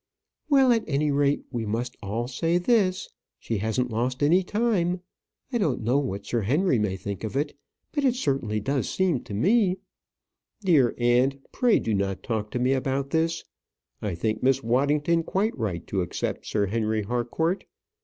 "Well, 0.49 0.71
at 0.71 0.83
any 0.87 1.11
rate, 1.11 1.43
we 1.51 1.63
must 1.63 1.95
all 2.01 2.27
say 2.27 2.57
this: 2.57 3.07
she 3.37 3.59
hasn't 3.59 3.91
lost 3.91 4.23
any 4.23 4.41
time. 4.41 5.01
I 5.53 5.59
don't 5.59 5.83
know 5.83 5.99
what 5.99 6.25
Sir 6.25 6.41
Henry 6.41 6.79
may 6.79 6.95
think 6.97 7.23
of 7.23 7.37
it; 7.37 7.55
but 7.91 8.03
it 8.03 8.15
certainly 8.15 8.59
does 8.59 8.89
seem 8.89 9.21
to 9.25 9.35
me" 9.35 9.77
"Dear 10.65 10.95
aunt, 10.97 11.35
pray 11.51 11.77
do 11.77 11.93
not 11.93 12.23
talk 12.23 12.49
to 12.49 12.57
me 12.59 12.73
about 12.73 13.11
this. 13.11 13.43
I 14.01 14.15
think 14.15 14.41
Miss 14.41 14.63
Waddington 14.63 15.21
quite 15.21 15.55
right 15.55 15.85
to 15.85 16.01
accept 16.01 16.47
Sir 16.47 16.65
Henry 16.65 17.03
Harcourt. 17.03 17.65